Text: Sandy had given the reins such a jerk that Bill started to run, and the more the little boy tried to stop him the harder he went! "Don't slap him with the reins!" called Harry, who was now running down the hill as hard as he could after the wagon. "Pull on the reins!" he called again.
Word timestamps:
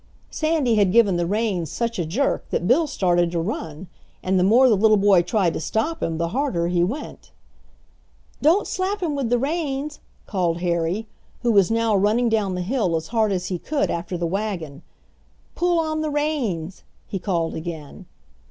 Sandy 0.31 0.73
had 0.77 0.91
given 0.91 1.17
the 1.17 1.27
reins 1.27 1.69
such 1.71 1.99
a 1.99 2.07
jerk 2.07 2.49
that 2.49 2.65
Bill 2.67 2.87
started 2.87 3.29
to 3.33 3.39
run, 3.39 3.85
and 4.23 4.39
the 4.39 4.43
more 4.43 4.67
the 4.67 4.75
little 4.75 4.97
boy 4.97 5.21
tried 5.21 5.53
to 5.53 5.59
stop 5.59 6.01
him 6.01 6.17
the 6.17 6.29
harder 6.29 6.69
he 6.69 6.83
went! 6.83 7.31
"Don't 8.41 8.65
slap 8.65 9.03
him 9.03 9.13
with 9.13 9.29
the 9.29 9.37
reins!" 9.37 9.99
called 10.25 10.59
Harry, 10.59 11.05
who 11.43 11.51
was 11.51 11.69
now 11.69 11.95
running 11.95 12.29
down 12.29 12.55
the 12.55 12.61
hill 12.63 12.95
as 12.95 13.09
hard 13.09 13.31
as 13.31 13.49
he 13.49 13.59
could 13.59 13.91
after 13.91 14.17
the 14.17 14.25
wagon. 14.25 14.81
"Pull 15.53 15.79
on 15.79 16.01
the 16.01 16.09
reins!" 16.09 16.81
he 17.05 17.19
called 17.19 17.53
again. 17.53 18.07